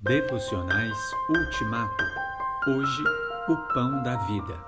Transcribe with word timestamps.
Devocionais 0.00 0.96
Ultimato. 1.28 2.04
Hoje, 2.68 3.02
o 3.48 3.56
pão 3.74 4.00
da 4.04 4.14
vida. 4.28 4.64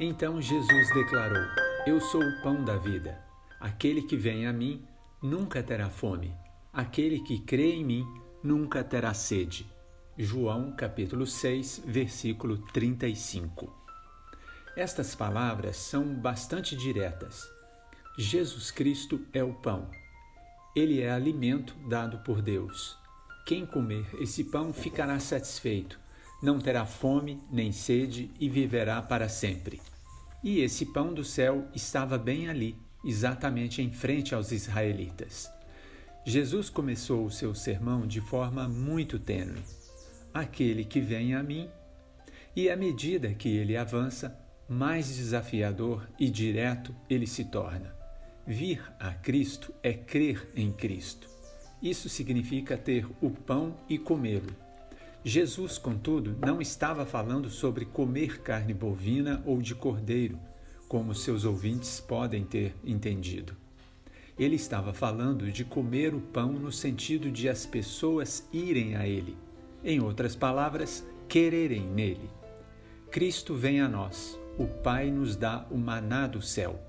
Então 0.00 0.42
Jesus 0.42 0.92
declarou: 0.92 1.46
Eu 1.86 2.00
sou 2.00 2.20
o 2.20 2.42
pão 2.42 2.64
da 2.64 2.76
vida. 2.76 3.24
Aquele 3.60 4.02
que 4.02 4.16
vem 4.16 4.48
a 4.48 4.52
mim 4.52 4.84
nunca 5.22 5.62
terá 5.62 5.88
fome. 5.88 6.34
Aquele 6.72 7.20
que 7.20 7.38
crê 7.38 7.74
em 7.74 7.84
mim 7.84 8.04
nunca 8.42 8.82
terá 8.82 9.14
sede. 9.14 9.70
João 10.18 10.72
capítulo 10.72 11.28
6, 11.28 11.84
versículo 11.86 12.58
35. 12.72 13.72
Estas 14.76 15.14
palavras 15.14 15.76
são 15.76 16.12
bastante 16.12 16.76
diretas. 16.76 17.48
Jesus 18.18 18.72
Cristo 18.72 19.24
é 19.32 19.44
o 19.44 19.54
pão. 19.54 19.88
Ele 20.74 21.00
é 21.00 21.12
alimento 21.12 21.72
dado 21.88 22.18
por 22.24 22.42
Deus. 22.42 23.03
Quem 23.44 23.66
comer 23.66 24.06
esse 24.18 24.42
pão 24.44 24.72
ficará 24.72 25.18
satisfeito, 25.20 26.00
não 26.42 26.58
terá 26.58 26.86
fome 26.86 27.38
nem 27.52 27.72
sede 27.72 28.30
e 28.40 28.48
viverá 28.48 29.02
para 29.02 29.28
sempre. 29.28 29.82
E 30.42 30.60
esse 30.60 30.86
pão 30.86 31.12
do 31.12 31.22
céu 31.22 31.68
estava 31.74 32.16
bem 32.16 32.48
ali, 32.48 32.74
exatamente 33.04 33.82
em 33.82 33.90
frente 33.90 34.34
aos 34.34 34.50
israelitas. 34.50 35.50
Jesus 36.24 36.70
começou 36.70 37.26
o 37.26 37.30
seu 37.30 37.54
sermão 37.54 38.06
de 38.06 38.20
forma 38.20 38.66
muito 38.66 39.18
tênue. 39.18 39.62
Aquele 40.32 40.82
que 40.82 41.00
vem 41.00 41.34
a 41.34 41.42
mim, 41.42 41.68
e 42.56 42.70
à 42.70 42.76
medida 42.76 43.34
que 43.34 43.48
ele 43.48 43.76
avança, 43.76 44.38
mais 44.66 45.16
desafiador 45.16 46.08
e 46.18 46.30
direto 46.30 46.94
ele 47.10 47.26
se 47.26 47.44
torna. 47.44 47.94
Vir 48.46 48.82
a 48.98 49.12
Cristo 49.12 49.74
é 49.82 49.92
crer 49.92 50.50
em 50.56 50.72
Cristo. 50.72 51.33
Isso 51.84 52.08
significa 52.08 52.78
ter 52.78 53.06
o 53.20 53.28
pão 53.28 53.76
e 53.86 53.98
comê-lo. 53.98 54.56
Jesus, 55.22 55.76
contudo, 55.76 56.34
não 56.40 56.58
estava 56.58 57.04
falando 57.04 57.50
sobre 57.50 57.84
comer 57.84 58.40
carne 58.40 58.72
bovina 58.72 59.42
ou 59.44 59.60
de 59.60 59.74
cordeiro, 59.74 60.38
como 60.88 61.14
seus 61.14 61.44
ouvintes 61.44 62.00
podem 62.00 62.42
ter 62.42 62.74
entendido. 62.82 63.54
Ele 64.38 64.56
estava 64.56 64.94
falando 64.94 65.52
de 65.52 65.62
comer 65.62 66.14
o 66.14 66.22
pão 66.22 66.52
no 66.52 66.72
sentido 66.72 67.30
de 67.30 67.50
as 67.50 67.66
pessoas 67.66 68.48
irem 68.50 68.96
a 68.96 69.06
ele. 69.06 69.36
Em 69.84 70.00
outras 70.00 70.34
palavras, 70.34 71.06
quererem 71.28 71.86
nele. 71.86 72.30
Cristo 73.10 73.54
vem 73.54 73.82
a 73.82 73.88
nós, 73.88 74.38
o 74.58 74.66
Pai 74.66 75.10
nos 75.10 75.36
dá 75.36 75.66
o 75.70 75.76
maná 75.76 76.26
do 76.26 76.40
céu. 76.40 76.80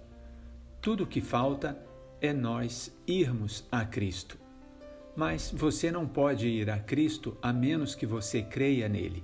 Tudo 0.82 1.04
o 1.04 1.08
que 1.08 1.20
falta 1.20 1.78
é 2.22 2.32
nós 2.32 2.96
irmos 3.06 3.66
a 3.70 3.84
Cristo. 3.84 4.45
Mas 5.16 5.50
você 5.52 5.92
não 5.92 6.06
pode 6.06 6.48
ir 6.48 6.70
a 6.70 6.78
Cristo 6.78 7.38
a 7.42 7.54
menos 7.54 7.96
que 7.96 8.06
você 8.06 8.42
creia 8.42 8.90
nele. 8.90 9.24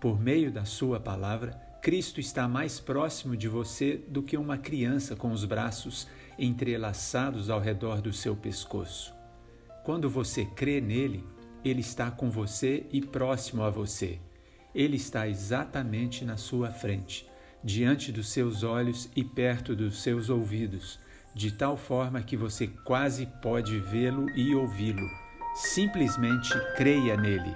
Por 0.00 0.18
meio 0.18 0.50
da 0.50 0.64
Sua 0.64 0.98
palavra, 0.98 1.60
Cristo 1.82 2.20
está 2.20 2.48
mais 2.48 2.80
próximo 2.80 3.36
de 3.36 3.48
você 3.48 3.96
do 4.08 4.22
que 4.22 4.36
uma 4.36 4.56
criança 4.56 5.14
com 5.14 5.30
os 5.30 5.44
braços 5.44 6.06
entrelaçados 6.38 7.50
ao 7.50 7.60
redor 7.60 8.00
do 8.00 8.12
seu 8.12 8.34
pescoço. 8.34 9.12
Quando 9.84 10.08
você 10.08 10.44
crê 10.44 10.80
nele, 10.80 11.24
ele 11.64 11.80
está 11.80 12.10
com 12.10 12.30
você 12.30 12.86
e 12.90 13.00
próximo 13.00 13.62
a 13.62 13.70
você. 13.70 14.18
Ele 14.74 14.96
está 14.96 15.28
exatamente 15.28 16.24
na 16.24 16.36
sua 16.36 16.70
frente, 16.70 17.28
diante 17.62 18.10
dos 18.10 18.28
seus 18.28 18.62
olhos 18.62 19.10
e 19.14 19.22
perto 19.22 19.76
dos 19.76 20.02
seus 20.02 20.30
ouvidos 20.30 20.98
de 21.34 21.52
tal 21.52 21.76
forma 21.76 22.22
que 22.22 22.36
você 22.36 22.66
quase 22.84 23.26
pode 23.40 23.78
vê-lo 23.78 24.28
e 24.36 24.54
ouvi-lo. 24.54 25.06
Simplesmente 25.54 26.50
creia 26.76 27.16
nele. 27.16 27.54